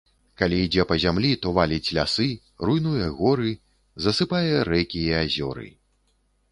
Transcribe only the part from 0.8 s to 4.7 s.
па зямлі, то валіць лясы, руйнуе горы, засыпае